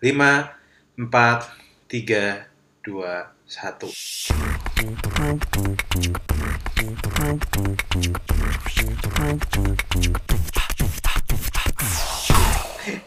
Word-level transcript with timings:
5, 0.00 0.12
4, 0.96 1.40
3, 1.88 2.46
2, 2.84 3.26
1. 3.46 5.16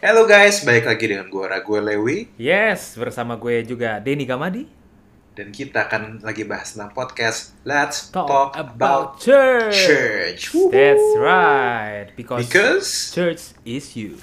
Halo 0.02 0.26
guys, 0.26 0.66
balik 0.66 0.90
lagi 0.90 1.06
dengan 1.06 1.30
gue 1.30 1.46
Ragu 1.46 1.78
Lewi 1.78 2.34
Yes, 2.42 2.98
bersama 2.98 3.38
gue 3.38 3.62
juga 3.62 4.02
Denny 4.02 4.26
Gamadi. 4.26 4.66
dan 5.38 5.54
kita 5.54 5.86
akan 5.86 6.26
lagi 6.26 6.44
bahas 6.44 6.74
tentang 6.74 6.92
podcast 6.92 7.54
Let's 7.64 8.10
Talk, 8.10 8.28
Talk, 8.28 8.50
about, 8.58 8.74
About 8.76 9.24
church. 9.24 9.78
Church. 9.78 10.52
That's 10.74 11.08
right. 11.22 12.12
Because, 12.18 12.44
Because 12.50 12.88
church 13.14 13.42
is 13.64 13.94
you. 13.94 14.18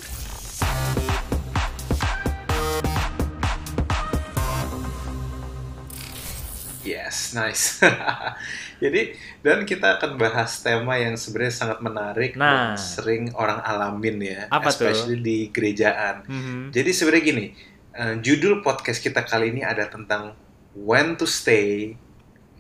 Nice. 7.39 7.85
Jadi 8.83 9.13
dan 9.41 9.63
kita 9.63 9.97
akan 9.97 10.17
bahas 10.17 10.59
tema 10.59 10.97
yang 10.97 11.15
sebenarnya 11.15 11.55
sangat 11.55 11.79
menarik 11.79 12.33
dan 12.35 12.73
Nah. 12.73 12.75
sering 12.75 13.33
orang 13.33 13.61
alamin 13.63 14.17
ya, 14.19 14.41
Apa 14.49 14.69
tuh? 14.69 14.85
especially 14.85 15.17
di 15.19 15.39
gerejaan. 15.49 16.25
Mhm. 16.25 16.59
Jadi 16.71 16.91
sebenarnya 16.91 17.25
gini, 17.25 17.47
eh, 17.93 18.15
judul 18.19 18.61
podcast 18.61 18.99
kita 18.99 19.23
kali 19.23 19.49
ini 19.51 19.61
ada 19.61 19.87
tentang 19.87 20.37
when 20.75 21.15
to 21.15 21.25
stay 21.25 21.97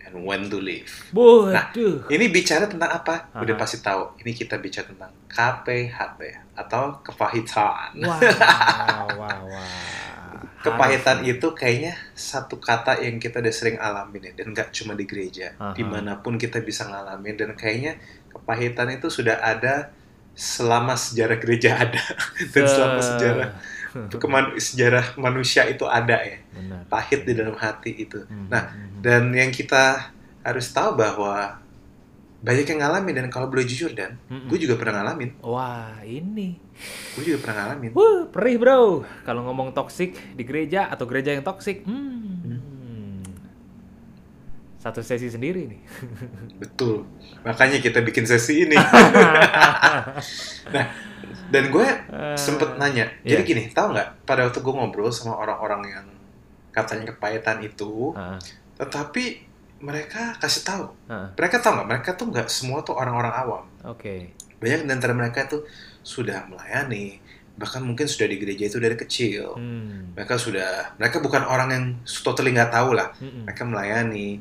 and 0.00 0.16
when 0.18 0.46
to 0.46 0.56
leave. 0.56 0.88
Waduh. 1.10 2.06
Ini 2.06 2.24
bicara 2.28 2.64
tentang 2.64 2.94
apa? 2.94 3.28
Udah 3.34 3.52
Aha. 3.52 3.60
pasti 3.60 3.78
tahu. 3.78 4.16
Ini 4.16 4.32
kita 4.32 4.56
bicara 4.56 4.86
tentang 4.86 5.12
KPHT 5.26 6.20
atau 6.54 6.96
kepahitan. 7.02 7.92
Wah, 8.00 8.20
wah, 9.12 9.38
wah. 9.44 9.68
Kepahitan 10.56 11.20
Harus. 11.20 11.32
itu 11.32 11.46
kayaknya 11.52 11.94
satu 12.12 12.56
kata 12.56 12.98
yang 12.98 13.16
kita 13.16 13.38
udah 13.38 13.54
sering 13.54 13.76
alamin 13.76 14.28
ya, 14.28 14.32
dan 14.34 14.50
nggak 14.50 14.72
cuma 14.72 14.92
di 14.92 15.04
gereja, 15.04 15.52
Aha. 15.56 15.72
di 15.72 15.82
mana 15.82 16.18
pun 16.18 16.36
kita 16.36 16.58
bisa 16.58 16.84
ngalamin 16.84 17.36
dan 17.36 17.52
kayaknya 17.52 18.00
kepahitan 18.28 18.88
itu 18.90 19.06
sudah 19.06 19.38
ada 19.38 19.92
selama 20.32 20.92
sejarah 20.92 21.38
gereja 21.38 21.76
ada 21.76 22.02
dan 22.52 22.64
selama 22.64 22.98
Se- 22.98 23.08
sejarah 23.14 23.48
keman- 24.20 24.56
sejarah 24.56 25.06
manusia 25.16 25.64
itu 25.64 25.84
ada 25.84 26.20
ya, 26.20 26.38
Benar. 26.52 26.84
pahit 26.86 27.24
di 27.24 27.32
dalam 27.32 27.54
hati 27.54 27.92
itu. 27.96 28.20
Mhm, 28.24 28.46
Nah, 28.48 28.62
mhm. 28.68 29.00
Dan 29.00 29.22
yang 29.32 29.48
kita 29.48 30.12
harus 30.42 30.68
tahu 30.68 30.94
bahwa 30.94 31.62
banyak 32.36 32.66
yang 32.66 32.80
ngalamin 32.80 33.14
dan 33.16 33.26
kalau 33.28 33.46
boleh 33.46 33.64
jujur 33.64 33.90
dan 33.90 34.20
Mhm. 34.28 34.46
gue 34.46 34.58
juga 34.60 34.76
pernah 34.76 35.00
ngalamin, 35.00 35.30
Wah, 35.40 35.98
ini. 36.02 36.60
gue 37.16 37.24
juga 37.24 37.38
pernah 37.40 37.56
ngalamin. 37.64 37.90
Wuh, 37.92 38.28
perih 38.28 38.56
bro. 38.56 39.02
Kalau 39.22 39.42
ngomong 39.42 39.72
toksik 39.72 40.36
di 40.36 40.42
gereja 40.42 40.86
atau 40.86 41.04
gereja 41.04 41.32
yang 41.32 41.42
toksik, 41.42 41.82
hmm. 41.82 42.34
Satu 44.76 45.02
sesi 45.02 45.26
sendiri 45.26 45.66
nih. 45.66 45.82
Betul. 46.62 47.02
Makanya 47.42 47.82
kita 47.82 47.98
bikin 48.00 48.22
sesi 48.22 48.62
ini. 48.62 48.76
nah, 50.74 50.86
dan 51.50 51.64
gue 51.66 51.86
sempet 52.36 52.78
nanya. 52.78 53.10
Jadi 53.20 53.34
iya. 53.34 53.42
gini, 53.42 53.62
tahu 53.68 53.90
nggak? 53.90 54.22
Pada 54.22 54.46
waktu 54.46 54.62
gue 54.62 54.70
ngobrol 54.70 55.10
sama 55.10 55.34
orang-orang 55.34 55.82
yang 55.90 56.06
katanya 56.70 57.10
kepahitan 57.10 57.64
itu, 57.64 58.12
Ah, 58.12 58.38
tetapi 58.78 59.45
mereka 59.76 60.34
kasih 60.40 60.62
tahu. 60.64 60.84
ah, 61.06 61.28
Mereka 61.36 61.60
tahu 61.60 61.72
nggak? 61.76 61.88
Mereka 61.88 62.10
tuh 62.16 62.26
nggak 62.28 62.48
semua 62.48 62.80
tuh 62.80 62.96
orang-orang 62.96 63.34
awam. 63.34 63.64
Oke. 63.84 64.32
Banyak 64.56 64.88
di 64.88 64.92
antara 64.92 65.12
mereka 65.12 65.44
tuh 65.44 65.68
sudah 66.00 66.48
melayani, 66.48 67.20
bahkan 67.54 67.84
mungkin 67.84 68.08
sudah 68.08 68.24
di 68.24 68.40
gereja 68.40 68.64
itu 68.66 68.78
dari 68.80 68.96
kecil. 68.96 69.52
Hmm. 69.52 70.16
Mereka 70.16 70.40
sudah, 70.40 70.96
mereka 70.96 71.20
bukan 71.20 71.44
orang 71.44 71.68
yang 71.70 71.84
totally 72.24 72.56
nggak 72.56 72.72
tahu 72.72 72.96
lah. 72.96 73.12
Mm-mm. 73.20 73.44
Mereka 73.44 73.62
melayani. 73.68 74.40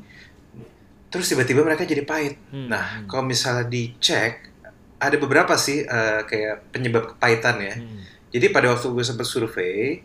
Terus 1.06 1.28
tiba-tiba 1.28 1.62
mereka 1.62 1.84
jadi 1.84 2.02
pahit. 2.02 2.40
Hmm, 2.50 2.66
Nah, 2.66 2.84
hmm. 3.00 3.06
kalau 3.06 3.22
misalnya 3.22 3.68
dicek, 3.68 4.50
ada 4.96 5.16
beberapa 5.20 5.52
sih 5.54 5.84
eh, 5.84 6.20
kayak 6.24 6.72
penyebab 6.72 7.12
kepahitan 7.14 7.56
ya. 7.60 7.74
Hmm. 7.76 8.00
Jadi 8.32 8.46
pada 8.50 8.72
waktu 8.72 8.88
gue 8.88 9.04
sempat 9.04 9.24
survei, 9.24 10.00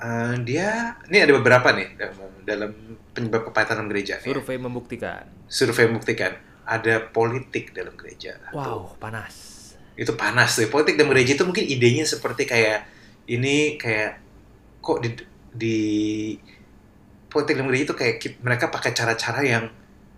eh, 0.00 0.34
dia, 0.42 0.96
ini 1.12 1.18
ada 1.20 1.32
beberapa 1.36 1.70
nih 1.76 1.88
dalam, 2.00 2.16
dalam 2.42 2.70
penyebab 3.12 3.52
kepahitan 3.52 3.80
dalam 3.80 3.90
gereja. 3.92 4.18
nih 4.18 4.26
ya. 4.26 4.34
Survei 4.34 4.56
membuktikan. 4.56 5.24
Survei 5.46 5.86
membuktikan 5.86 6.32
ada 6.64 6.94
politik 7.10 7.76
dalam 7.76 7.92
gereja. 7.98 8.38
Wow, 8.54 8.96
panas. 8.96 9.58
Itu 9.98 10.16
panas 10.16 10.56
tuh. 10.56 10.70
Politik 10.72 10.96
dalam 10.96 11.12
gereja 11.12 11.36
itu 11.36 11.44
mungkin 11.44 11.66
idenya 11.66 12.06
seperti 12.06 12.46
kayak 12.48 12.86
ini 13.28 13.76
kayak 13.76 14.18
kok 14.80 14.98
di, 15.04 15.10
di 15.52 15.78
politik 17.30 17.54
dalam 17.58 17.68
gereja 17.70 17.84
itu 17.92 17.96
kayak 17.96 18.14
mereka 18.42 18.72
pakai 18.72 18.90
cara-cara 18.96 19.40
yang 19.44 19.64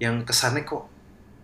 yang 0.01 0.25
kesannya 0.25 0.65
kok 0.65 0.89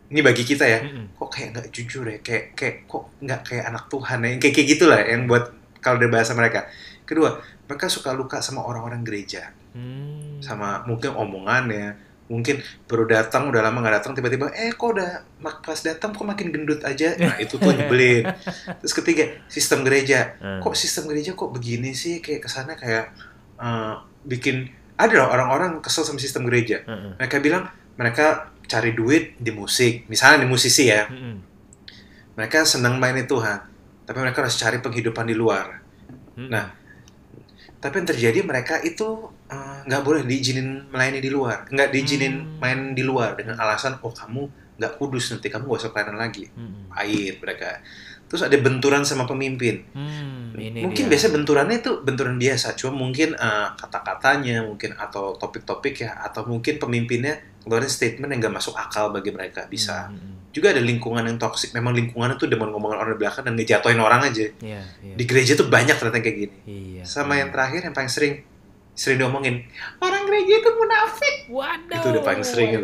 ini 0.08 0.24
bagi 0.24 0.42
kita 0.42 0.64
ya 0.64 0.80
Mm-mm. 0.80 1.12
kok 1.20 1.28
kayak 1.28 1.48
nggak 1.52 1.68
jujur 1.68 2.04
ya 2.08 2.18
kayak 2.24 2.56
kayak 2.56 2.76
kok 2.88 3.12
nggak 3.20 3.40
kayak 3.44 3.64
anak 3.68 3.84
Tuhan 3.92 4.18
ya 4.24 4.30
kayak 4.40 4.54
kayak 4.56 4.68
gitulah 4.72 5.00
yang 5.04 5.22
buat 5.28 5.44
kalau 5.80 5.96
dari 5.98 6.10
bahasa 6.10 6.34
mereka. 6.34 6.68
Kedua 7.08 7.40
mereka 7.68 7.86
suka 7.92 8.16
luka 8.16 8.40
sama 8.40 8.64
orang-orang 8.64 9.04
gereja. 9.04 9.52
Hmm. 9.68 10.40
sama 10.40 10.82
mungkin 10.88 11.12
omongannya 11.12 11.94
mungkin 12.28 12.60
baru 12.88 13.08
datang 13.08 13.48
udah 13.48 13.64
lama 13.64 13.80
nggak 13.80 14.00
datang 14.00 14.12
tiba-tiba 14.16 14.52
eh 14.52 14.72
kok 14.72 14.96
udah 14.96 15.24
pas 15.40 15.80
datang 15.80 16.12
kok 16.12 16.24
makin 16.28 16.52
gendut 16.52 16.84
aja? 16.84 17.16
Nah 17.16 17.40
itu 17.40 17.56
tuh 17.56 17.72
nyebelin. 17.72 18.28
Terus 18.84 18.94
ketiga 18.96 19.24
sistem 19.48 19.84
gereja. 19.84 20.36
Hmm. 20.40 20.60
kok 20.60 20.76
sistem 20.76 21.08
gereja 21.08 21.32
kok 21.32 21.48
begini 21.52 21.96
sih? 21.96 22.20
Kayak 22.20 22.48
kesannya 22.48 22.76
kayak 22.76 23.16
eh, 23.60 23.94
bikin 24.28 24.68
ada 25.00 25.14
loh 25.24 25.28
orang-orang 25.32 25.80
kesel 25.80 26.04
sama 26.04 26.20
sistem 26.20 26.44
gereja. 26.44 26.84
Mm-mm. 26.84 27.16
mereka 27.16 27.36
bilang 27.40 27.64
mereka 27.96 28.52
cari 28.68 28.92
duit 28.92 29.40
di 29.40 29.48
musik. 29.48 30.04
Misalnya 30.12 30.44
di 30.44 30.48
musisi 30.50 30.90
ya. 30.90 31.08
Mm-mm. 31.08 31.36
mereka 32.36 32.68
senang 32.68 33.00
mainin 33.00 33.24
Tuhan 33.24 33.77
tapi 34.08 34.18
mereka 34.18 34.40
harus 34.40 34.56
cari 34.56 34.80
penghidupan 34.80 35.22
di 35.22 35.36
luar 35.36 35.84
Mm-mm. 36.08 36.48
Nah, 36.48 36.72
tapi 37.78 37.94
yang 37.94 38.08
terjadi 38.08 38.40
mereka 38.42 38.80
itu 38.80 39.04
eh, 39.46 39.78
nggak 39.84 40.02
boleh 40.02 40.22
diizinin 40.24 40.88
melayani 40.88 41.20
di 41.20 41.28
luar 41.28 41.68
nggak 41.68 41.88
diizinin 41.88 42.34
Hmm. 42.34 42.58
main 42.58 42.80
di 42.92 43.02
luar 43.02 43.36
dengan 43.36 43.54
alasan 43.56 44.00
oh 44.00 44.10
kamu 44.10 44.48
nggak 44.76 44.92
kudus 44.96 45.30
nanti 45.30 45.46
kamu 45.46 45.66
gak 45.68 45.80
usah 45.80 45.90
pelayanan 45.90 46.18
lagi 46.18 46.46
Mm-mm. 46.48 46.88
pahit 46.88 47.36
mereka 47.38 47.82
terus 48.24 48.42
ada 48.42 48.54
benturan 48.56 49.02
sama 49.02 49.24
pemimpin 49.24 49.82
Hmm, 49.90 50.54
ini 50.54 50.80
mungkin 50.80 51.06
dia. 51.06 51.12
biasa 51.12 51.26
benturannya 51.30 51.76
itu 51.78 51.92
benturan 52.00 52.36
biasa 52.36 52.74
cuma 52.74 52.94
mungkin 52.96 53.34
eh, 53.34 53.68
kata-katanya 53.74 54.62
mungkin 54.62 54.94
atau 54.94 55.34
topik-topik 55.34 56.00
ya 56.00 56.16
atau 56.20 56.46
mungkin 56.46 56.78
pemimpinnya 56.78 57.36
ngeluarin 57.62 57.86
statement 57.88 58.30
yang 58.30 58.40
nggak 58.40 58.56
masuk 58.56 58.74
akal 58.74 59.10
bagi 59.10 59.30
mereka 59.30 59.66
bisa 59.66 60.08
Mm-mm. 60.08 60.37
Juga 60.48 60.72
ada 60.72 60.80
lingkungan 60.80 61.22
yang 61.22 61.36
toksik 61.36 61.70
memang 61.70 61.92
lingkungannya 61.92 62.34
tuh 62.34 62.48
demen 62.48 62.72
ngomongin 62.72 62.96
orang 62.96 63.12
di 63.14 63.20
belakang 63.20 63.44
dan 63.44 63.54
ngejatoin 63.54 64.00
orang 64.00 64.20
aja 64.24 64.48
Iya, 64.58 64.82
iya. 65.04 65.14
di 65.14 65.24
gereja 65.24 65.52
tuh 65.54 65.68
banyak 65.68 65.94
ternyata 65.94 66.18
kayak 66.18 66.36
gini 66.38 66.56
Iya. 66.64 67.02
sama 67.04 67.36
iya. 67.36 67.44
yang 67.44 67.50
terakhir 67.52 67.80
yang 67.84 67.94
paling 67.94 68.08
sering 68.08 68.34
sering 68.92 69.20
diomongin 69.20 69.62
orang 70.00 70.26
gereja 70.26 70.58
itu 70.58 70.70
munafik 70.74 71.36
Waduh. 71.48 71.96
Itu 71.96 72.08
udah 72.12 72.24
paling 72.26 72.44
sering 72.44 72.68
ya. 72.74 72.80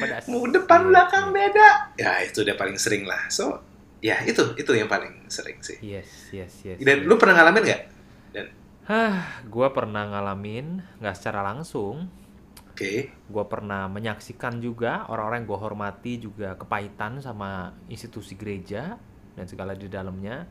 Pedas. 0.00 0.24
mau 0.28 0.44
depan 0.46 0.80
Iya, 0.80 0.88
belakang 0.88 1.26
iya. 1.26 1.34
beda 1.34 1.68
ya 1.96 2.12
itu 2.22 2.38
udah 2.40 2.56
paling 2.56 2.76
sering 2.76 3.02
lah 3.04 3.22
so 3.26 3.58
ya 4.00 4.20
itu 4.22 4.40
itu 4.54 4.70
yang 4.72 4.88
paling 4.88 5.12
sering 5.26 5.58
sih 5.60 5.76
Yes, 5.80 6.30
yes, 6.30 6.52
yes. 6.62 6.76
dan 6.78 7.02
yes. 7.02 7.06
lu 7.08 7.16
pernah 7.16 7.40
ngalamin 7.40 7.64
nggak 7.66 7.82
Hah, 8.90 9.38
gua 9.46 9.70
pernah 9.70 10.02
ngalamin 10.02 10.82
nggak 10.98 11.14
secara 11.14 11.46
langsung. 11.46 12.10
Oke 12.80 13.12
Gua 13.28 13.44
pernah 13.44 13.84
menyaksikan 13.86 14.56
juga 14.58 15.04
orang-orang 15.06 15.44
yang 15.44 15.50
gue 15.52 15.60
hormati 15.60 16.12
juga 16.16 16.56
kepahitan 16.56 17.20
sama 17.20 17.76
institusi 17.86 18.34
gereja 18.34 18.96
dan 19.36 19.44
segala 19.44 19.76
di 19.76 19.84
dalamnya. 19.86 20.48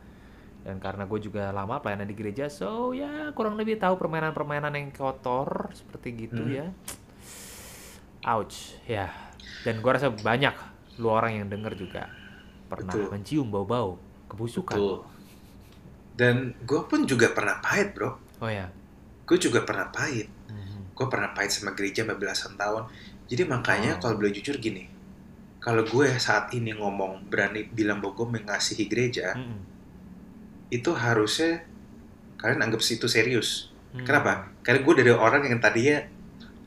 Dan 0.59 0.78
karena 0.78 1.03
gue 1.03 1.19
juga 1.19 1.50
lama 1.50 1.79
pelayanan 1.79 2.06
di 2.06 2.13
gereja, 2.13 2.45
so 2.47 2.91
ya 2.91 3.31
kurang 3.34 3.56
lebih 3.56 3.79
tahu 3.79 3.95
permainan-permainan 3.95 4.75
yang 4.75 4.92
kotor 4.92 5.71
seperti 5.74 6.27
gitu 6.27 6.44
Hmm. 6.44 6.51
ya. 6.53 6.68
Ouch, 8.27 8.75
ya. 8.86 9.07
Dan 9.63 9.80
gue 9.80 9.89
rasa 9.89 10.12
banyak 10.12 10.53
lu 11.00 11.07
orang 11.07 11.39
yang 11.39 11.48
denger 11.48 11.74
juga 11.74 12.12
pernah 12.68 12.92
Betul. 12.92 13.07
mencium 13.09 13.48
bau-bau 13.50 13.98
kebusukan. 14.27 14.77
betul 14.77 15.00
dan 16.13 16.51
gue 16.62 16.81
pun 16.83 17.07
juga 17.07 17.31
pernah 17.31 17.57
pahit 17.57 17.95
bro 17.95 18.12
Oh 18.38 18.51
ya. 18.51 18.68
gue 19.24 19.38
juga 19.39 19.63
pernah 19.63 19.88
pahit 19.88 20.27
Mhm. 20.45 20.69
Gue 21.00 21.07
pernah 21.07 21.31
pahit 21.31 21.56
sama 21.56 21.72
gereja 21.72 22.04
sampai 22.04 22.19
belasan 22.19 22.60
tahun 22.60 22.84
jadi 23.31 23.48
makanya 23.48 23.96
Oh. 23.96 24.00
kalau 24.04 24.19
boleh 24.19 24.36
jujur 24.36 24.60
gini 24.60 24.92
kalau 25.63 25.88
gue 25.88 26.07
saat 26.19 26.51
ini 26.51 26.75
ngomong 26.75 27.31
berani 27.31 27.63
bilang 27.66 28.04
bahwa 28.04 28.19
gue 28.19 28.28
mengasihi 28.36 28.84
gereja 28.86 29.31
Mm-mm. 29.31 29.60
itu 30.69 30.92
harusnya 30.92 31.63
kalian 32.36 32.60
anggap 32.62 32.84
situ 32.84 33.07
serius 33.07 33.72
Hmm. 33.90 34.06
Kenapa? 34.06 34.54
Karena 34.62 34.86
gue 34.86 34.94
dari 35.01 35.10
orang 35.10 35.42
yang 35.50 35.57
tadinya 35.57 35.98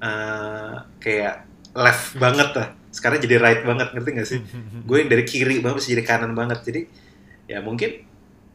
eh, 0.03 0.75
kayak 0.99 1.47
left 1.71 2.19
banget 2.19 2.51
lah. 2.51 2.75
Sekarang 2.91 3.23
jadi 3.23 3.39
right 3.39 3.63
banget, 3.63 3.95
ngerti 3.95 4.11
gak 4.11 4.27
sih? 4.27 4.41
Gue 4.83 5.07
yang 5.07 5.11
dari 5.15 5.23
kiri 5.23 5.63
banget 5.63 5.87
jadi 5.87 6.03
kanan 6.03 6.35
banget. 6.35 6.67
Jadi 6.67 6.83
ya 7.47 7.63
mungkin 7.63 7.95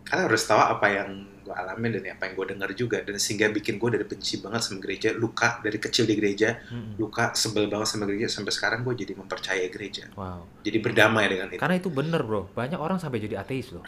kalian 0.03 0.27
harus 0.27 0.43
tahu 0.43 0.59
apa 0.59 0.83
yang 0.91 1.09
gue 1.47 1.55
alamin 1.55 1.95
dan 1.95 2.11
apa 2.11 2.27
yang 2.27 2.33
gue 2.35 2.45
dengar 2.51 2.69
juga 2.73 2.97
dan 2.99 3.15
sehingga 3.15 3.47
bikin 3.49 3.79
gue 3.79 3.89
dari 3.89 4.03
benci 4.03 4.37
banget 4.37 4.61
sama 4.61 4.83
gereja 4.83 5.15
luka 5.15 5.63
dari 5.63 5.79
kecil 5.79 6.03
di 6.03 6.13
gereja 6.13 6.59
Mm-mm. 6.67 6.99
luka 6.99 7.31
sebel 7.31 7.71
banget 7.71 7.87
sama 7.87 8.03
gereja 8.03 8.27
sampai 8.27 8.51
sekarang 8.51 8.83
gue 8.83 8.93
jadi 8.93 9.15
mempercayai 9.15 9.71
gereja 9.71 10.11
Wow. 10.13 10.43
jadi 10.59 10.77
berdamai 10.77 11.25
dengan 11.25 11.47
itu 11.47 11.57
Karena 11.57 11.75
itu 11.75 11.87
bener 11.87 12.19
bro, 12.19 12.51
banyak 12.51 12.75
orang 12.75 12.99
sampai 12.99 13.17
jadi 13.17 13.39
ateis 13.39 13.71
loh. 13.71 13.87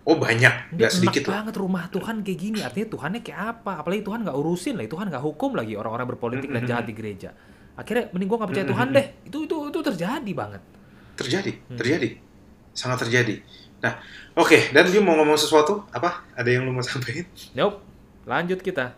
oh 0.00 0.16
banyak 0.16 0.76
nggak 0.76 0.90
sedikit 0.90 1.22
loh 1.24 1.32
banget 1.36 1.54
rumah 1.56 1.88
Tuhan 1.88 2.20
kayak 2.20 2.38
gini. 2.38 2.58
Artinya 2.60 2.88
Tuhannya 2.88 3.20
kayak 3.20 3.40
apa? 3.56 3.72
Apalagi 3.80 4.02
Tuhan 4.02 4.24
nggak 4.24 4.36
urusin 4.36 4.74
lagi, 4.76 4.88
Tuhan 4.88 5.06
nggak 5.08 5.22
hukum 5.22 5.50
lagi 5.54 5.72
orang-orang 5.76 6.08
berpolitik 6.16 6.48
dan 6.48 6.64
jahat 6.64 6.84
di 6.84 6.92
gereja. 6.92 7.30
Akhirnya 7.76 8.08
mending 8.10 8.26
gue 8.26 8.38
nggak 8.40 8.50
percaya 8.50 8.66
Tuhan 8.66 8.86
deh. 8.90 9.06
Itu 9.24 9.38
itu 9.46 9.56
itu 9.70 9.78
terjadi 9.80 10.32
banget. 10.34 10.62
terjadi 11.14 11.52
Hmm. 11.52 11.76
terjadi 11.76 12.08
sangat 12.72 13.04
terjadi 13.04 13.34
nah 13.80 13.96
oke 14.36 14.72
dan 14.76 14.84
dia 14.88 15.00
mau 15.00 15.16
ngomong 15.16 15.40
sesuatu 15.40 15.88
apa 15.90 16.24
ada 16.36 16.48
yang 16.48 16.68
lu 16.68 16.72
mau 16.72 16.84
sampaikan 16.84 17.24
Nope. 17.56 17.90
Lanjut 18.28 18.60
kita. 18.60 18.94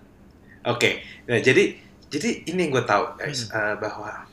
Oke, 0.67 1.03
nah 1.25 1.39
jadi 1.39 1.79
jadi 2.13 2.45
ini 2.47 2.69
yang 2.69 2.71
gue 2.77 2.85
tahu 2.85 3.17
guys 3.17 3.49
eh, 3.49 3.75
bahwa 3.81 4.29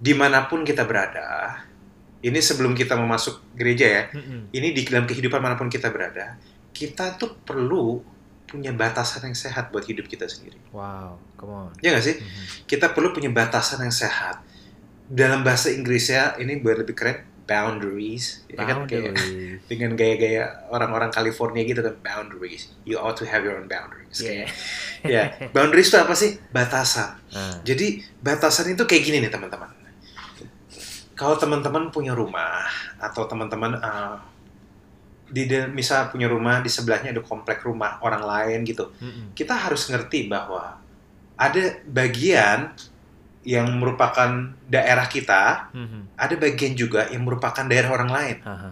di 0.00 0.12
mana 0.12 0.44
pun 0.50 0.66
kita 0.66 0.84
berada, 0.84 1.62
ini 2.20 2.40
sebelum 2.42 2.74
kita 2.74 2.98
mau 2.98 3.08
masuk 3.08 3.40
gereja 3.56 3.86
ya, 3.86 4.02
Mm-mm. 4.12 4.52
ini 4.52 4.74
di 4.74 4.82
dalam 4.84 5.08
kehidupan 5.08 5.40
mana 5.40 5.56
pun 5.56 5.70
kita 5.70 5.88
berada, 5.88 6.36
kita 6.76 7.16
tuh 7.16 7.38
perlu 7.40 8.02
punya 8.44 8.74
batasan 8.74 9.32
yang 9.32 9.38
sehat 9.38 9.72
buat 9.72 9.86
hidup 9.88 10.04
kita 10.10 10.28
sendiri. 10.28 10.60
Wow, 10.74 11.16
come 11.40 11.52
on. 11.54 11.72
Ya 11.80 11.96
nggak 11.96 12.04
sih? 12.04 12.16
Mhm. 12.20 12.68
Kita 12.68 12.92
perlu 12.92 13.16
punya 13.16 13.32
batasan 13.32 13.80
yang 13.80 13.94
sehat. 13.94 14.44
Dalam 15.08 15.40
bahasa 15.40 15.72
Inggrisnya 15.72 16.36
ini 16.36 16.60
buat 16.60 16.80
lebih 16.80 16.96
keren 16.96 17.24
boundaries, 17.44 18.40
ya 18.48 18.64
kan 18.64 18.88
kayak 18.88 19.12
Boundaries. 19.12 19.60
dengan 19.68 19.90
gaya-gaya 20.00 20.64
orang-orang 20.72 21.12
California 21.12 21.60
gitu 21.64 21.84
kan 21.84 21.96
boundaries. 22.00 22.72
You 22.88 22.96
ought 22.96 23.20
to 23.20 23.28
have 23.28 23.44
your 23.44 23.60
own 23.60 23.68
boundaries. 23.68 24.20
Yeah. 24.20 24.48
Kayak, 25.04 25.28
ya, 25.40 25.52
boundaries 25.52 25.92
itu 25.92 25.98
apa 26.00 26.14
sih? 26.16 26.40
Batasan. 26.50 27.20
Nah, 27.36 27.60
Jadi 27.60 28.00
batasan 28.24 28.72
itu 28.72 28.88
kayak 28.88 29.02
gini 29.04 29.20
nih 29.20 29.32
teman-teman. 29.32 29.68
Kalau 31.14 31.36
teman-teman 31.38 31.94
punya 31.94 32.16
rumah 32.16 32.66
atau 32.98 33.28
teman-teman 33.28 33.78
uh, 33.78 34.18
di 35.30 35.46
misal 35.70 36.10
punya 36.10 36.26
rumah 36.26 36.58
di 36.58 36.70
sebelahnya 36.72 37.14
ada 37.14 37.22
komplek 37.22 37.62
rumah 37.62 38.02
orang 38.02 38.22
lain 38.22 38.66
gitu, 38.66 38.90
mm-mm. 38.98 39.30
kita 39.36 39.54
harus 39.54 39.86
ngerti 39.86 40.26
bahwa 40.26 40.78
ada 41.34 41.78
bagian 41.86 42.74
yang 43.44 43.68
merupakan 43.76 44.56
daerah 44.66 45.04
kita, 45.04 45.68
Mhm. 45.76 46.16
ada 46.16 46.34
bagian 46.40 46.72
juga 46.72 47.06
yang 47.12 47.28
merupakan 47.28 47.64
daerah 47.68 47.92
orang 47.92 48.10
lain. 48.10 48.36
Haha. 48.40 48.70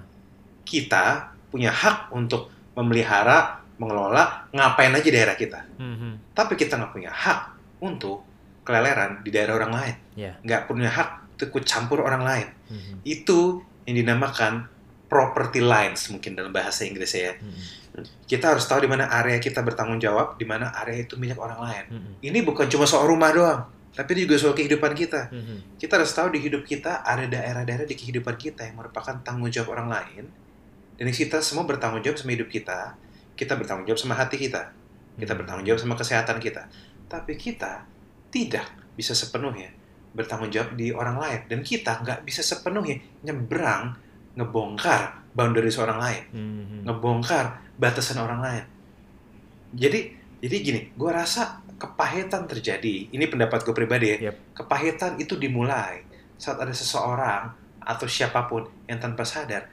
Kita 0.65 1.29
punya 1.53 1.69
hak 1.69 2.09
untuk 2.17 2.49
memelihara, 2.73 3.61
mengelola, 3.77 4.49
ngapain 4.49 4.93
aja 4.97 5.09
daerah 5.13 5.37
kita. 5.37 5.69
Mhm. 5.77 6.33
Tapi 6.33 6.57
kita 6.57 6.81
nggak 6.81 6.93
punya 6.97 7.13
hak 7.13 7.41
untuk 7.85 8.25
keleleran 8.65 9.21
di 9.21 9.29
daerah 9.29 9.61
orang 9.61 9.73
lain. 9.77 9.97
Ya. 10.17 10.33
Nggak 10.41 10.73
punya 10.73 10.89
hak 10.89 11.37
untuk 11.37 11.61
campur 11.69 12.01
orang 12.01 12.25
lain. 12.25 12.49
Mhm. 12.73 12.95
Itu 13.05 13.61
yang 13.85 14.01
dinamakan 14.01 14.71
property 15.13 15.61
lines 15.61 16.09
mungkin 16.09 16.33
dalam 16.33 16.55
bahasa 16.55 16.89
Inggris 16.89 17.13
ya. 17.13 17.37
Mhm. 17.37 17.61
Kita 18.25 18.57
harus 18.57 18.65
tahu 18.65 18.87
di 18.87 18.89
mana 18.89 19.05
area 19.13 19.37
kita 19.37 19.61
bertanggung 19.61 20.01
jawab, 20.01 20.41
di 20.41 20.49
mana 20.49 20.73
area 20.73 21.05
itu 21.05 21.21
milik 21.21 21.37
orang 21.37 21.61
lain. 21.61 21.85
Mhm. 21.93 22.13
Ini 22.25 22.39
bukan 22.41 22.65
cuma 22.73 22.89
soal 22.89 23.05
rumah 23.05 23.29
doang, 23.29 23.69
tapi 23.93 24.25
juga 24.25 24.41
soal 24.41 24.57
kehidupan 24.57 24.97
kita. 24.97 25.29
Mhm. 25.29 25.77
Kita 25.77 26.01
harus 26.01 26.17
tahu 26.17 26.33
di 26.33 26.41
hidup 26.41 26.65
kita 26.65 27.05
ada 27.05 27.29
daerah-daerah 27.29 27.85
di 27.85 27.93
kehidupan 27.93 28.41
kita 28.41 28.65
yang 28.65 28.81
merupakan 28.81 29.21
tanggung 29.21 29.53
jawab 29.53 29.77
orang 29.77 29.89
lain. 29.93 30.25
Dan 30.97 31.13
kita 31.13 31.45
semua 31.45 31.69
bertanggung 31.69 32.01
jawab 32.01 32.17
sama 32.17 32.33
hidup 32.33 32.49
kita. 32.49 32.97
Kita 33.37 33.53
bertanggung 33.53 33.85
jawab 33.85 34.01
sama 34.01 34.17
hati 34.17 34.41
kita. 34.41 34.73
Kita 35.21 35.37
bertanggung 35.37 35.69
jawab 35.69 35.81
sama 35.81 35.95
kesehatan 36.01 36.41
kita. 36.41 36.73
Tapi 37.05 37.37
kita 37.37 37.85
tidak 38.33 38.65
bisa 38.97 39.13
sepenuhnya 39.13 39.69
bertanggung 40.17 40.49
jawab 40.49 40.73
di 40.73 40.89
orang 40.89 41.21
lain. 41.21 41.41
Dan 41.53 41.61
kita 41.61 42.01
nggak 42.01 42.25
bisa 42.25 42.41
sepenuhnya 42.41 42.97
nyebrang, 43.29 43.93
ngebongkar 44.41 45.21
boundaries 45.37 45.77
orang 45.77 46.01
lain. 46.01 46.23
Mhm. 46.33 46.89
Ngebongkar 46.89 47.77
batasan 47.77 48.25
orang 48.25 48.41
lain. 48.41 48.65
Jadi, 49.73 50.01
jadi 50.41 50.57
gini, 50.61 50.81
gue 50.97 51.11
rasa 51.13 51.61
kepahitan 51.77 52.45
terjadi. 52.47 53.09
Ini 53.09 53.25
pendapat 53.27 53.63
gue 53.63 53.75
pribadi 53.75 54.07
ya. 54.11 54.19
Yep. 54.31 54.37
Kepahitan 54.55 55.13
itu 55.17 55.35
dimulai 55.35 56.03
saat 56.37 56.59
ada 56.59 56.73
seseorang 56.73 57.53
atau 57.79 58.07
siapa 58.07 58.47
pun 58.47 58.67
yang 58.87 58.99
tanpa 58.99 59.23
sadar 59.23 59.67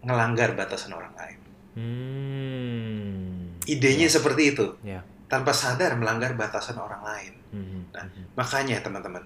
ngelanggar 0.00 0.54
batasan 0.54 0.94
orang 0.94 1.14
lain. 1.14 1.38
Hmm. 1.72 3.58
Idenya 3.64 4.08
seperti 4.08 4.56
itu. 4.56 4.66
Ya. 4.80 5.04
Tanpa 5.28 5.52
sadar 5.52 5.92
melanggar 5.94 6.32
batasan 6.32 6.80
orang 6.80 7.04
lain. 7.04 7.32
Mhm. 7.52 7.80
Nah, 7.92 8.04
Mhm. 8.04 8.24
Makanya 8.34 8.80
teman-teman, 8.80 9.22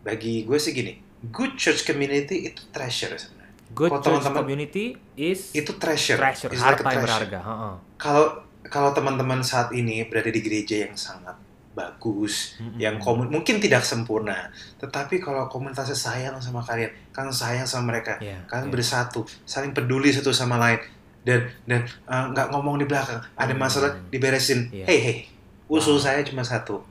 bagi 0.00 0.42
gue 0.42 0.56
sih 0.56 0.72
gini, 0.72 0.96
good 1.28 1.54
church 1.54 1.84
community 1.84 2.48
itu 2.48 2.62
treasure 2.72 3.12
sebenarnya. 3.12 3.52
Good 3.70 3.90
church 3.92 4.04
teman-teman- 4.24 4.38
community 4.38 4.84
is 5.14 5.52
Itu 5.52 5.76
treasure. 5.76 6.16
treasure, 6.16 6.48
It's 6.50 6.60
like 6.60 6.80
harta 6.80 6.88
yang 6.88 7.04
berharga. 7.04 7.38
Heeh. 7.38 7.74
Kalau 7.96 8.26
kalau 8.72 8.90
teman-teman 8.90 9.44
saat 9.44 9.68
ini 9.70 10.08
berada 10.08 10.32
di 10.32 10.40
gereja 10.40 10.88
yang 10.88 10.96
sangat 10.96 11.36
bagus, 11.72 12.56
Mhm. 12.56 12.76
yang 12.76 12.96
komun 12.96 13.28
mungkin 13.28 13.56
tidak 13.56 13.80
sempurna, 13.80 14.48
tetapi 14.76 15.16
kalau 15.16 15.48
komunitasnya 15.48 15.96
sayang 15.96 16.36
sama 16.36 16.60
kalian, 16.60 16.88
kalian 17.12 17.32
sayang 17.32 17.64
sama 17.64 17.92
mereka, 17.92 18.16
Iya, 18.18 18.44
kalian 18.44 18.68
iya. 18.68 18.72
bersatu, 18.72 19.24
saling 19.44 19.72
peduli 19.72 20.08
satu 20.08 20.32
sama 20.32 20.56
lain, 20.56 20.80
dan 21.22 21.48
dan 21.64 21.80
uh, 22.04 22.28
nggak 22.28 22.48
ngomong 22.48 22.76
di 22.76 22.84
belakang, 22.84 23.20
ada 23.34 23.52
Hmm. 23.52 23.60
masalah 23.60 23.92
diberesin, 24.08 24.68
Iya. 24.68 24.84
hey 24.84 24.98
hey, 25.00 25.16
usul 25.64 25.96
Wow. 25.96 26.04
saya 26.04 26.20
cuma 26.20 26.44
satu, 26.44 26.84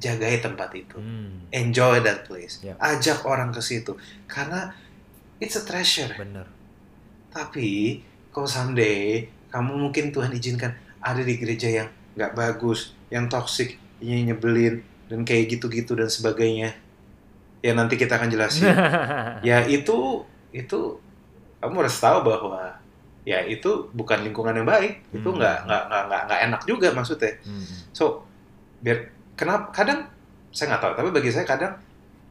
jagai 0.00 0.40
tempat 0.40 0.72
itu, 0.72 0.96
Hmm, 0.96 1.44
enjoy 1.52 2.00
that 2.00 2.24
place, 2.24 2.64
Iya. 2.64 2.72
ajak 2.80 3.28
orang 3.28 3.52
ke 3.52 3.60
situ, 3.60 3.92
karena 4.24 4.72
it's 5.40 5.56
a 5.56 5.62
treasure. 5.62 6.08
bener. 6.16 6.48
Tapi 7.28 8.00
kalau 8.28 8.48
someday 8.48 9.28
kamu 9.48 9.76
mungkin 9.78 10.08
Tuhan 10.08 10.32
izinkan 10.32 10.72
ada 11.02 11.20
di 11.20 11.34
gereja 11.36 11.68
yang 11.68 11.88
nggak 12.14 12.32
bagus, 12.32 12.94
yang 13.10 13.26
toksik, 13.26 13.76
yang 13.98 14.22
nyebelin, 14.24 14.80
dan 15.10 15.26
kayak 15.26 15.52
gitu-gitu 15.52 15.92
dan 15.92 16.06
sebagainya. 16.06 16.72
Ya 17.60 17.74
nanti 17.74 17.94
kita 17.94 18.16
akan 18.16 18.30
jelasin. 18.30 18.70
ya 19.48 19.66
itu 19.66 20.22
itu 20.50 20.78
kamu 21.58 21.74
harus 21.78 21.96
tahu 21.98 22.26
bahwa 22.26 22.74
ya 23.22 23.38
itu 23.42 23.86
bukan 23.94 24.22
lingkungan 24.22 24.54
yang 24.54 24.66
baik. 24.66 25.02
Itu 25.10 25.30
Hmm. 25.30 25.38
nggak 25.38 25.56
nggak 25.66 25.82
nggak 25.86 26.02
nggak 26.08 26.22
nggak 26.26 26.40
enak 26.50 26.62
juga 26.64 26.88
maksudnya. 26.90 27.32
Mhm. 27.42 27.94
So 27.94 28.26
biar 28.82 28.98
kenapa 29.34 29.70
kadang 29.70 30.10
saya 30.50 30.74
nggak 30.74 30.82
tahu 30.82 30.92
tapi 30.98 31.08
bagi 31.14 31.30
saya 31.30 31.46
kadang 31.46 31.72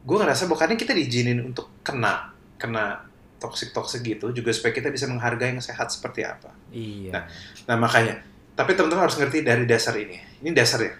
gue 0.02 0.16
ngerasa 0.18 0.46
bahwa 0.46 0.58
kadang 0.60 0.78
kita 0.78 0.92
diizinin 0.92 1.40
untuk 1.42 1.72
kena 1.80 2.28
kena 2.60 3.00
toksik 3.40 3.72
toksik 3.72 4.04
gitu 4.04 4.30
juga 4.30 4.54
supaya 4.54 4.70
kita 4.70 4.86
bisa 4.86 5.08
menghargai 5.08 5.50
yang 5.50 5.64
sehat 5.64 5.88
seperti 5.90 6.22
apa. 6.22 6.52
Iya. 6.70 7.10
Nah, 7.10 7.22
Nah 7.66 7.76
makanya 7.80 8.14
tapi 8.52 8.76
teman-teman 8.76 9.08
harus 9.08 9.16
ngerti 9.16 9.40
dari 9.44 9.64
dasar 9.64 9.96
ini. 9.96 10.20
Ini 10.44 10.52
dasarnya. 10.52 10.98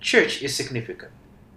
Church 0.00 0.40
is 0.44 0.52
significant. 0.56 1.12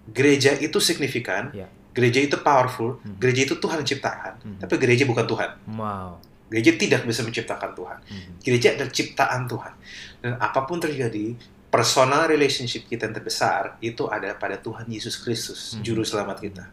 Gereja 0.09 0.57
itu 0.57 0.77
signifikan. 0.81 1.53
Ya. 1.55 1.69
Gereja 1.93 2.19
itu 2.23 2.37
powerful. 2.39 2.99
Hmm. 3.03 3.15
Gereja 3.19 3.45
itu 3.47 3.55
Tuhan 3.57 3.81
yang 3.83 3.89
ciptakan. 3.89 4.33
Hmm. 4.41 4.57
Tapi 4.59 4.73
gereja 4.77 5.03
bukan 5.07 5.25
Tuhan. 5.25 5.49
Wow. 5.75 6.19
Gereja 6.49 6.71
tidak 6.75 7.05
bisa 7.05 7.21
menciptakan 7.21 7.77
Tuhan. 7.77 7.97
Mhm. 8.09 8.31
Gereja 8.41 8.67
adalah 8.73 8.89
ciptaan 8.89 9.45
Tuhan. 9.45 9.73
Dan 10.17 10.33
apa 10.41 10.65
pun 10.65 10.81
terjadi, 10.81 11.37
personal 11.69 12.25
relationship 12.25 12.89
kita 12.89 13.05
yang 13.05 13.13
terbesar 13.13 13.77
itu 13.85 14.09
ada 14.09 14.33
pada 14.33 14.57
Tuhan 14.57 14.89
Yesus 14.89 15.21
Kristus, 15.21 15.77
Hmm. 15.77 15.85
juru 15.85 16.01
selamat 16.01 16.41
kita. 16.41 16.65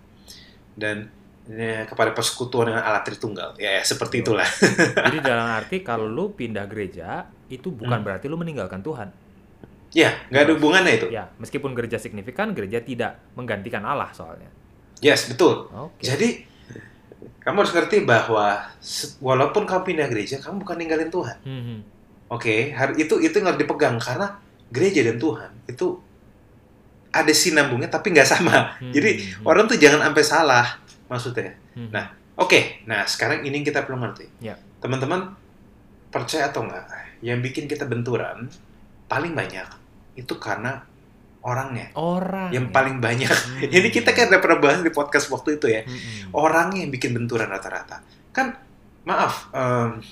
Dan 0.72 1.12
ya, 1.48 1.84
kepada 1.84 2.10
persekutuan 2.10 2.68
dengan 2.68 2.82
Allah 2.82 3.00
Tritunggal. 3.00 3.54
Ya, 3.56 3.78
ya, 3.78 3.82
seperti 3.82 4.20
Betul. 4.20 4.38
itulah. 4.38 4.48
Jadi 5.00 5.18
dalam 5.26 5.46
arti 5.48 5.76
kalau 5.80 6.04
lu 6.04 6.30
pindah 6.30 6.66
gereja 6.66 7.24
itu 7.46 7.70
bukan 7.70 7.94
Hmm. 7.94 8.04
berarti 8.04 8.26
lu 8.26 8.34
meninggalkan 8.34 8.80
Tuhan. 8.80 9.10
ya, 9.88 10.12
nggak 10.28 10.42
ada 10.42 10.52
hubungannya 10.52 10.92
itu. 10.94 11.06
Ya, 11.08 11.32
meskipun 11.36 11.72
gereja 11.72 11.96
signifikan, 11.96 12.52
gereja 12.52 12.78
tidak 12.78 13.16
menggantikan 13.32 13.80
Allah 13.80 14.12
soalnya. 14.12 14.50
Yes, 14.98 15.24
betul. 15.26 15.72
Oke. 15.72 16.04
Jadi 16.04 16.44
kamu 17.40 17.56
harus 17.58 17.72
ngerti 17.72 18.02
bahwa 18.02 18.60
walaupun 19.18 19.64
kamu 19.64 19.82
pindah 19.86 20.06
gereja, 20.06 20.36
kamu 20.36 20.60
bukan 20.60 20.76
ninggalin 20.76 21.08
Tuhan. 21.08 21.38
Mhm. 21.40 21.78
Oke, 22.28 22.70
har- 22.70 22.92
itu 22.94 23.16
itu 23.18 23.32
yang 23.32 23.48
harus 23.48 23.56
dipegang 23.56 23.96
karena 23.96 24.36
gereja 24.68 25.00
dan 25.00 25.16
Tuhan 25.16 25.50
itu 25.64 25.96
ada 27.10 27.32
sinambungnya 27.32 27.88
tapi 27.88 28.12
nggak 28.12 28.28
sama. 28.28 28.76
Mhm. 28.76 28.92
Jadi 28.92 29.10
Mhm. 29.16 29.44
orang 29.46 29.64
tuh 29.64 29.78
jangan 29.78 30.04
sampai 30.04 30.24
salah 30.26 30.66
maksudnya. 31.08 31.54
Mhm. 31.74 31.90
Nah, 31.90 32.06
Oke, 32.36 32.84
nah 32.84 33.08
sekarang 33.08 33.48
ini 33.48 33.64
yang 33.64 33.66
kita 33.72 33.88
perlu 33.88 33.96
ngerti. 33.96 34.28
Ya. 34.44 34.60
Teman-teman 34.76 35.32
percaya 36.12 36.52
atau 36.52 36.68
enggak, 36.68 36.84
yang 37.24 37.40
bikin 37.40 37.64
kita 37.64 37.88
benturan 37.88 38.52
paling 39.08 39.32
banyak 39.32 39.64
itu 40.20 40.36
karena 40.36 40.84
orangnya. 41.40 41.88
orang 41.96 42.52
Yang 42.52 42.66
ya. 42.68 42.72
paling 42.76 42.96
banyak. 43.00 43.30
Hmm. 43.32 43.60
Ini 43.80 43.88
kita 43.88 44.12
kan 44.12 44.28
udah 44.28 44.40
pernah 44.42 44.58
bahas 44.60 44.84
di 44.84 44.92
podcast 44.92 45.32
waktu 45.32 45.56
itu 45.56 45.66
ya. 45.70 45.86
Mhm. 45.86 46.36
Orangnya 46.36 46.84
yang 46.84 46.92
bikin 46.92 47.16
benturan 47.16 47.48
rata-rata. 47.48 48.02
Kan 48.36 48.52
maaf, 49.06 49.48
em, 49.54 50.02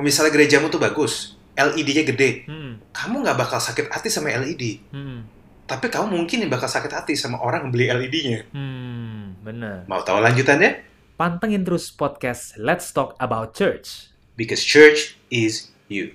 misalnya 0.00 0.32
gerejamu 0.32 0.72
tuh 0.72 0.80
bagus, 0.80 1.36
LED-nya 1.52 2.08
gede, 2.08 2.48
Hmm. 2.48 2.80
kamu 2.90 3.20
nggak 3.20 3.36
bakal 3.36 3.60
sakit 3.60 3.92
hati 3.92 4.08
sama 4.08 4.32
LED. 4.32 4.80
Hmm. 4.88 5.22
Tapi 5.68 5.86
kamu 5.86 6.16
mungkin 6.16 6.42
yang 6.42 6.50
bakal 6.50 6.66
sakit 6.66 6.90
hati 6.90 7.12
sama 7.14 7.36
orang 7.38 7.68
yang 7.68 7.70
beli 7.70 7.86
LED-nya. 7.92 8.48
Hmm. 8.50 9.19
Bener. 9.40 9.88
Mau 9.88 10.04
tahu 10.04 10.20
lanjutannya? 10.20 10.84
Pantengin 11.16 11.64
terus 11.64 11.88
podcast 11.88 12.60
Let's 12.60 12.92
Talk 12.92 13.16
About 13.16 13.56
Church. 13.56 14.12
Because 14.36 14.60
church 14.60 15.16
is 15.32 15.72
you. 15.88 16.12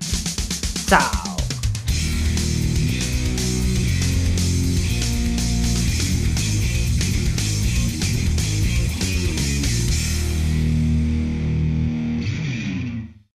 Ciao. 0.86 1.35